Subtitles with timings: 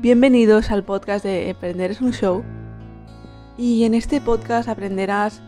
[0.00, 2.42] Bienvenidos al podcast de Emprender es un show.
[3.58, 5.42] Y en este podcast aprenderás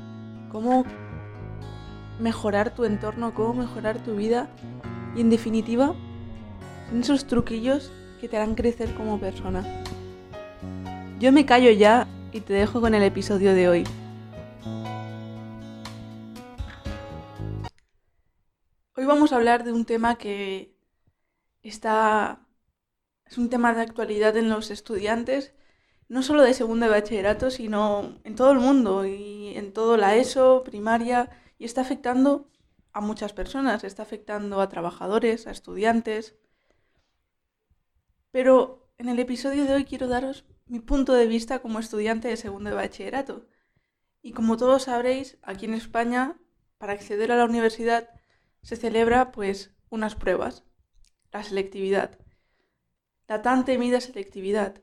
[0.50, 0.84] cómo
[2.20, 4.50] mejorar tu entorno, cómo mejorar tu vida
[5.16, 5.94] y en definitiva
[6.90, 9.64] son esos truquillos que te harán crecer como persona.
[11.18, 13.84] Yo me callo ya y te dejo con el episodio de hoy.
[18.96, 20.76] Hoy vamos a hablar de un tema que
[21.62, 22.46] está
[23.32, 25.54] es un tema de actualidad en los estudiantes,
[26.06, 30.16] no solo de segundo de bachillerato, sino en todo el mundo y en todo la
[30.16, 32.50] ESO, primaria, y está afectando
[32.92, 36.36] a muchas personas, está afectando a trabajadores, a estudiantes.
[38.32, 42.36] Pero en el episodio de hoy quiero daros mi punto de vista como estudiante de
[42.36, 43.46] segundo de bachillerato.
[44.20, 46.38] Y como todos sabréis, aquí en España,
[46.76, 48.10] para acceder a la universidad
[48.60, 50.64] se celebra pues unas pruebas,
[51.32, 52.18] la selectividad,
[53.28, 54.80] la tan temida selectividad.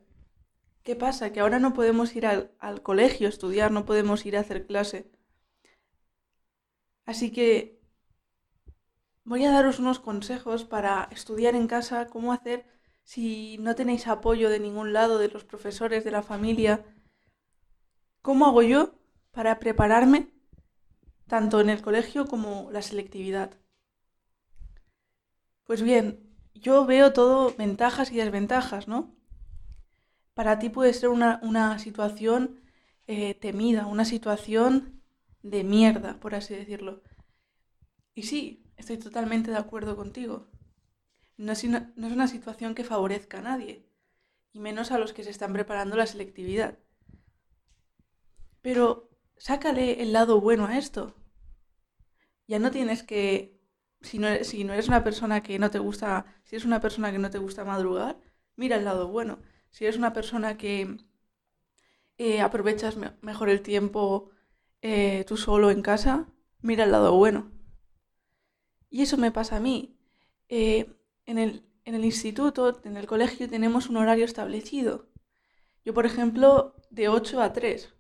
[0.84, 1.31] ¿Qué pasa?
[1.31, 4.65] Que ahora no podemos ir al, al colegio a estudiar, no podemos ir a hacer
[4.65, 5.12] clase.
[7.05, 7.79] Así que
[9.23, 12.65] voy a daros unos consejos para estudiar en casa, cómo hacer
[13.04, 16.85] si no tenéis apoyo de ningún lado, de los profesores, de la familia.
[18.21, 18.93] ¿Cómo hago yo
[19.32, 20.32] para prepararme
[21.27, 23.57] tanto en el colegio como la selectividad?
[25.63, 29.15] Pues bien, yo veo todo ventajas y desventajas, ¿no?
[30.33, 32.61] Para ti puede ser una, situación
[33.07, 35.01] eh, temida, una situación
[35.41, 37.03] de mierda, por así decirlo.
[38.13, 40.47] Y sí, estoy totalmente de acuerdo contigo.
[41.37, 43.85] No es, una, no es una situación que favorezca a nadie,
[44.53, 46.79] y menos a los que se están preparando la selectividad.
[48.61, 51.15] Pero sácale el lado bueno a esto.
[52.47, 53.59] Ya no tienes que
[54.01, 57.11] si no, si no eres una persona que no te gusta, si eres una persona
[57.11, 58.19] que no te gusta madrugar,
[58.55, 59.39] mira el lado bueno.
[59.71, 60.97] Si eres una persona que
[62.17, 64.31] eh, aprovechas mejor el tiempo
[64.81, 66.27] eh, tú solo en casa,
[66.61, 67.51] mira el lado bueno.
[68.89, 69.97] Y eso me pasa a mí.
[70.49, 70.93] Eh,
[71.25, 75.09] en, el, en el instituto, en el colegio, tenemos un horario establecido.
[75.85, 77.93] Yo, por ejemplo, de 8 a 3.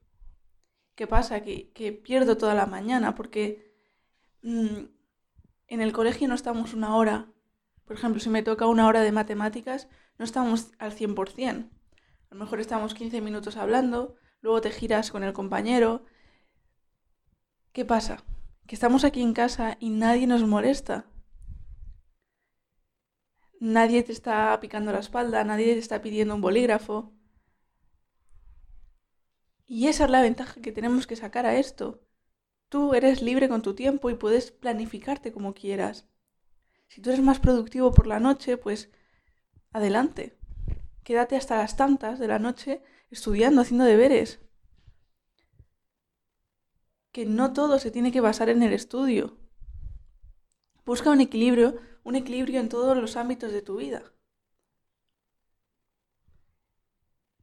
[0.95, 1.41] ¿Qué pasa?
[1.41, 3.73] Que, que pierdo toda la mañana porque
[4.41, 4.85] mm,
[5.69, 7.31] en el colegio no estamos una hora.
[7.85, 9.87] Por ejemplo, si me toca una hora de matemáticas,
[10.17, 11.69] no estamos al 100%.
[12.31, 16.05] A lo mejor estamos 15 minutos hablando, luego te giras con el compañero.
[17.71, 18.23] ¿Qué pasa?
[18.67, 21.05] Que estamos aquí en casa y nadie nos molesta.
[23.59, 27.13] Nadie te está picando la espalda, nadie te está pidiendo un bolígrafo.
[29.65, 32.01] Y esa es la ventaja que tenemos que sacar a esto.
[32.69, 36.07] Tú eres libre con tu tiempo y puedes planificarte como quieras.
[36.87, 38.89] Si tú eres más productivo por la noche, pues
[39.71, 40.37] adelante.
[41.03, 44.39] Quédate hasta las tantas de la noche estudiando, haciendo deberes.
[47.11, 49.35] Que no todo se tiene que basar en el estudio.
[50.85, 54.03] Busca un equilibrio, un equilibrio en todos los ámbitos de tu vida.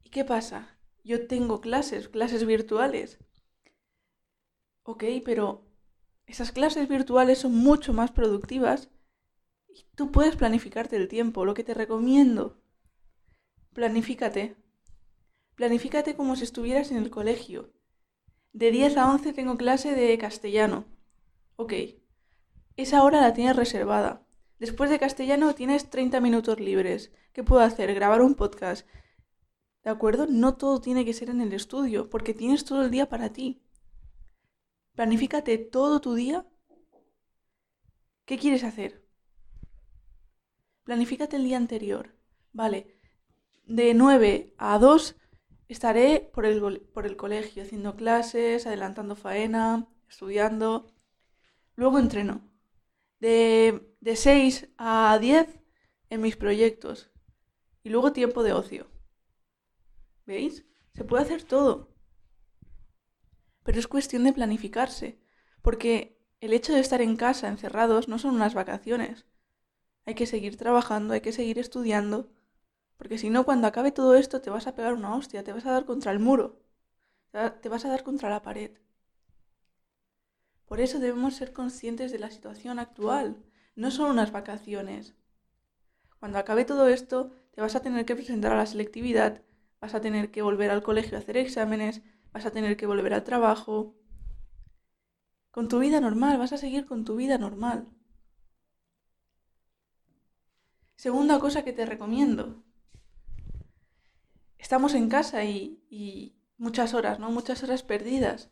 [0.03, 0.77] ¿Y qué pasa?
[1.03, 3.19] Yo tengo clases, clases virtuales.
[4.89, 5.65] Ok, pero
[6.27, 8.89] esas clases virtuales son mucho más productivas
[9.67, 11.43] y tú puedes planificarte el tiempo.
[11.43, 12.57] Lo que te recomiendo,
[13.73, 14.55] planifícate.
[15.55, 17.73] Planifícate como si estuvieras en el colegio.
[18.53, 20.85] De 10 a 11 tengo clase de castellano.
[21.57, 21.73] Ok,
[22.77, 24.25] esa hora la tienes reservada.
[24.57, 27.11] Después de castellano tienes 30 minutos libres.
[27.33, 27.93] ¿Qué puedo hacer?
[27.93, 28.87] Grabar un podcast.
[29.83, 30.27] ¿De acuerdo?
[30.27, 33.66] No todo tiene que ser en el estudio, porque tienes todo el día para ti.
[34.97, 36.43] Planifícate todo tu día.
[38.25, 39.05] ¿Qué quieres hacer?
[40.85, 42.15] Planifícate el día anterior.
[42.51, 42.97] Vale,
[43.65, 45.15] de 9 a 2
[45.67, 50.87] estaré por el, por el colegio haciendo clases, adelantando faena, estudiando.
[51.75, 52.41] Luego entreno.
[53.19, 55.59] De, de 6 a 10
[56.09, 57.11] en mis proyectos.
[57.83, 58.87] Y luego tiempo de ocio.
[60.25, 60.65] ¿Veis?
[60.95, 61.96] Se puede hacer todo
[63.67, 65.19] pero es cuestión de planificarse,
[65.61, 69.25] porque el hecho de estar en casa encerrados no son unas vacaciones.
[70.05, 72.31] Hay que seguir trabajando, hay que seguir estudiando,
[72.95, 75.65] porque si no, cuando acabe todo esto te vas a pegar una hostia, te vas
[75.65, 76.61] a dar contra el muro,
[77.61, 78.71] te vas a dar contra la pared.
[80.65, 83.43] Por eso debemos ser conscientes de la situación actual,
[83.75, 85.13] no son unas vacaciones.
[86.21, 89.41] Cuando acabe todo esto, te vas a tener que presentar a la selectividad,
[89.81, 92.01] vas a tener que volver al colegio a hacer exámenes,
[92.37, 93.95] vas a tener que volver al trabajo.
[95.49, 97.87] Con tu vida normal, vas a seguir con tu vida normal.
[100.97, 102.63] Segunda cosa que te recomiendo.
[104.59, 107.31] estamos en casa y, y muchas horas, ¿no?
[107.31, 108.51] Muchas horas perdidas.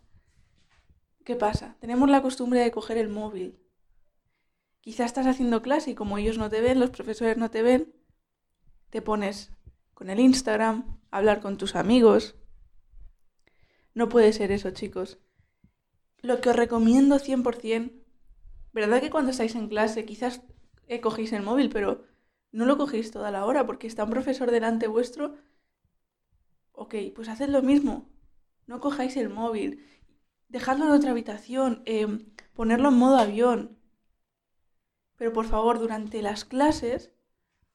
[1.23, 1.77] ¿Qué pasa?
[1.79, 3.59] Tenemos la costumbre de coger el móvil.
[4.81, 7.93] Quizás estás haciendo clase y como ellos no te ven, los profesores no te ven,
[8.89, 9.51] te pones
[9.93, 12.35] con el Instagram, a hablar con tus amigos.
[13.95, 15.17] No puede ser eso, chicos.
[16.21, 17.93] Lo que os recomiendo 100%,
[18.73, 20.43] ¿verdad que cuando estáis en clase quizás
[20.87, 22.03] eh, cogéis el móvil, pero
[22.51, 25.35] no lo cogéis toda la hora porque está un profesor delante vuestro?
[26.73, 28.07] Ok, pues haced lo mismo.
[28.67, 29.83] No cojáis el móvil
[30.49, 33.77] dejadlo en otra habitación, em, ponerlo en modo avión.
[35.17, 37.11] Pero por favor, durante las clases,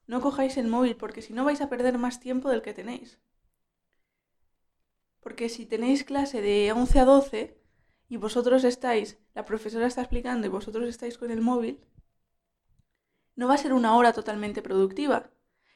[0.06, 3.18] no cojáis el móvil porque si no vais a perder más tiempo del que tenéis.
[5.20, 7.56] Porque si tenéis clase de 11 a 12
[8.08, 11.80] y vosotros estáis, la profesora está explicando y vosotros estáis con el móvil,
[13.36, 15.30] no va a ser una hora totalmente productiva.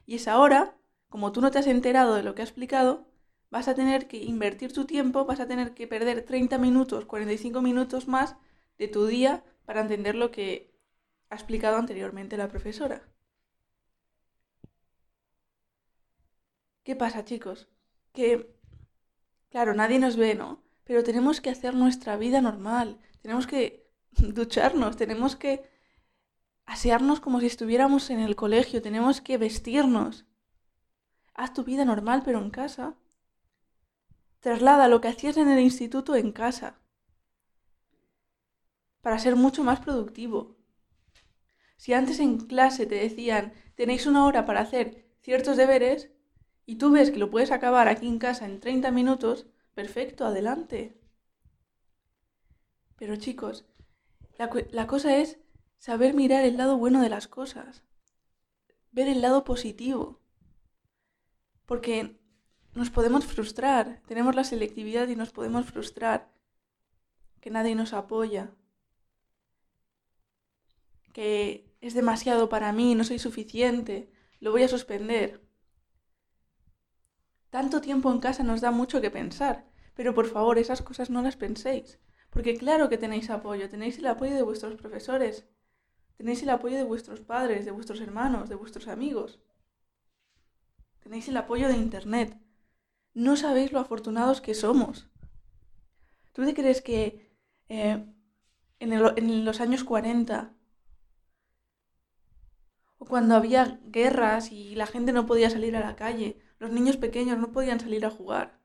[0.07, 0.77] Y esa hora,
[1.09, 3.07] como tú no te has enterado de lo que ha explicado,
[3.51, 7.63] vas a tener que invertir tu tiempo, vas a tener que perder 30 minutos, 45
[7.63, 8.37] minutos más
[8.79, 10.75] de tu día para entender lo que
[11.31, 13.03] ha explicado anteriormente la profesora.
[16.85, 17.69] ¿Qué pasa, chicos?
[18.13, 18.54] Que,
[19.55, 20.65] claro, nadie nos ve, ¿no?
[20.83, 25.63] Pero tenemos que hacer nuestra vida normal, tenemos que ducharnos, tenemos que
[26.67, 30.27] asearnos como si estuviéramos en el colegio, tenemos que vestirnos.
[31.35, 32.97] Haz tu vida normal, pero en casa.
[34.41, 36.81] Traslada lo que hacías en el instituto en casa
[39.03, 40.57] para ser mucho más productivo.
[41.77, 46.11] Si antes en clase te decían tenéis una hora para hacer ciertos deberes
[46.67, 50.99] y tú ves que lo puedes acabar aquí en casa en 30 minutos, perfecto, adelante.
[52.97, 53.67] Pero chicos,
[54.39, 55.39] la, la cosa es
[55.79, 57.83] saber mirar el lado bueno de las cosas,
[58.93, 60.21] ver el lado positivo.
[61.67, 62.19] Porque
[62.75, 66.33] nos podemos frustrar, tenemos la selectividad y nos podemos frustrar,
[67.41, 68.55] que nadie nos apoya,
[71.13, 74.11] que es demasiado para mí, no soy suficiente,
[74.41, 75.44] lo voy a suspender.
[77.55, 79.65] Tanto tiempo en casa nos da mucho que pensar,
[79.95, 84.09] pero por favor esas cosas no las penséis, porque claro que tenéis apoyo, tenéis el
[84.09, 85.47] apoyo de vuestros profesores,
[86.17, 89.39] tenéis el apoyo de vuestros padres, de vuestros hermanos, de vuestros amigos,
[90.99, 92.37] tenéis el apoyo de Internet,
[93.13, 95.09] no sabéis lo afortunados que somos.
[96.33, 98.05] ¿Tú te crees que eh,
[98.81, 100.53] en, los años 40,
[102.99, 106.97] o cuando había guerras y la gente no podía salir a la calle, los niños
[106.97, 108.61] pequeños no podían salir a jugar?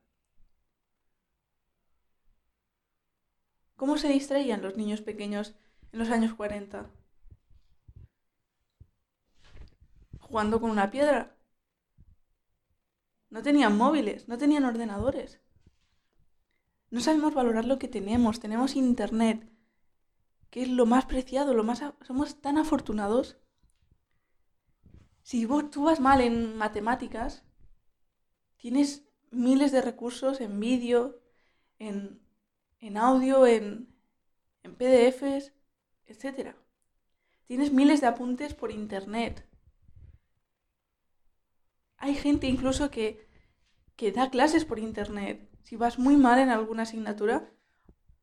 [3.76, 5.56] ¿Cómo se distraían los niños pequeños
[5.94, 6.90] en los años 40?
[10.20, 11.38] Jugando con una piedra.
[13.30, 15.40] No tenían móviles, no tenían ordenadores.
[16.90, 18.40] No sabemos valorar lo que tenemos.
[18.40, 19.50] Tenemos internet,
[20.50, 23.38] que es lo más preciado, lo más somos tan afortunados.
[25.22, 27.46] Si tú vas mal en matemáticas,
[28.60, 31.20] tienes miles de recursos en vídeo,
[31.80, 32.22] en,
[32.80, 33.88] en audio, en,
[34.64, 35.54] en PDFs,
[36.06, 36.56] etc.
[37.46, 39.48] Tienes miles de apuntes por internet.
[41.98, 43.28] Hay gente incluso que,
[43.96, 45.50] que da clases por internet.
[45.64, 47.50] Si vas muy mal en alguna asignatura,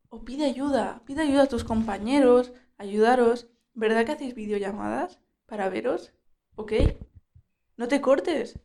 [0.09, 3.49] o pide ayuda, pide ayuda a tus compañeros, ayudaros.
[3.73, 6.13] ¿Verdad que hacéis videollamadas para veros?
[6.55, 6.73] ¿Ok?
[7.75, 8.59] No te cortes.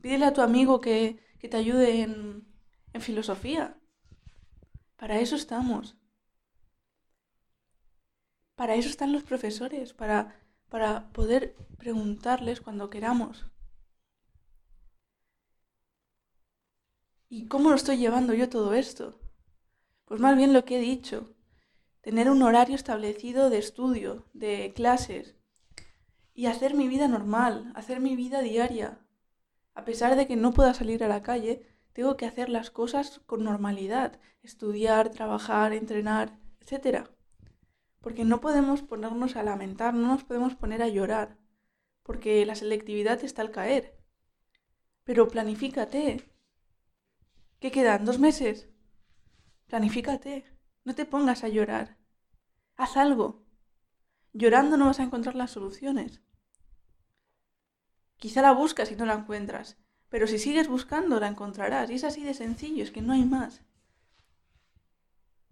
[0.00, 2.46] Pídele a tu amigo que, que te ayude en,
[2.92, 3.78] en filosofía.
[4.96, 5.96] Para eso estamos.
[8.56, 10.34] Para eso están los profesores, para,
[10.68, 13.46] para poder preguntarles cuando queramos.
[17.28, 19.20] ¿Y cómo lo estoy llevando yo todo esto?
[20.06, 21.36] Pues más bien lo que he dicho,
[22.00, 25.36] tener un horario establecido de estudio, de clases,
[26.32, 29.00] y hacer mi vida normal, hacer mi vida diaria.
[29.78, 33.20] A pesar de que no pueda salir a la calle, tengo que hacer las cosas
[33.26, 37.06] con normalidad, estudiar, trabajar, entrenar, etc.
[38.00, 41.38] Porque no podemos ponernos a lamentar, no nos podemos poner a llorar,
[42.02, 43.96] porque la selectividad está al caer.
[45.04, 46.24] Pero planifícate,
[47.60, 48.04] ¿Qué quedan?
[48.04, 48.68] ¿Dos meses?
[49.68, 50.44] Planifícate.
[50.84, 51.98] No te pongas a llorar.
[52.76, 53.44] Haz algo.
[54.32, 56.20] Llorando no vas a encontrar las soluciones.
[58.18, 59.78] Quizá la buscas y no la encuentras,
[60.10, 61.90] pero si sigues buscando la encontrarás.
[61.90, 63.62] Y es así de sencillo, es que no hay más.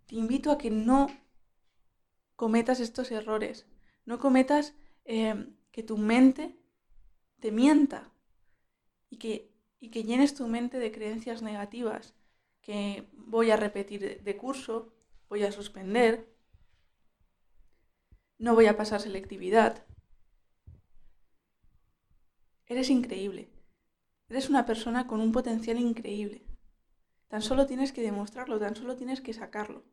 [0.06, 1.08] Te invito a que no
[2.36, 3.66] cometas estos errores.
[4.04, 6.60] No cometas eh, que tu mente
[7.40, 8.12] te mienta
[9.08, 12.14] y que y que llenes tu mente de creencias negativas,
[12.60, 14.92] que voy a repetir de curso,
[15.28, 16.34] voy a suspender,
[18.38, 19.85] no voy a pasar selectividad.
[22.68, 23.48] Eres increíble.
[24.28, 26.42] Eres una persona con un potencial increíble.
[27.28, 29.84] Tan solo tienes que demostrarlo, tan solo tienes que sacarlo.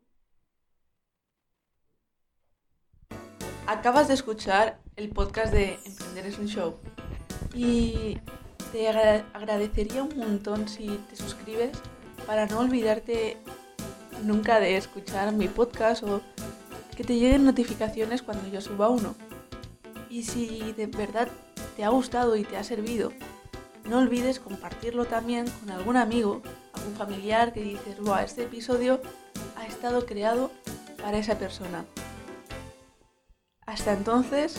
[3.66, 6.76] Acabas de escuchar el podcast de Emprender es un show
[7.54, 8.18] y
[8.72, 11.78] te agradecería un montón si te suscribes
[12.26, 13.38] para no olvidarte
[14.22, 16.20] nunca de escuchar mi podcast o
[16.96, 19.14] que te lleguen notificaciones cuando yo suba uno.
[20.10, 21.28] Y si de verdad
[21.76, 23.12] te ha gustado y te ha servido,
[23.84, 26.42] no olvides compartirlo también con algún amigo,
[26.72, 29.00] algún familiar que dices, wow, este episodio
[29.56, 30.50] ha estado creado
[31.02, 31.84] para esa persona.
[33.66, 34.56] Hasta entonces,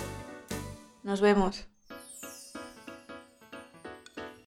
[1.03, 1.67] nos vemos.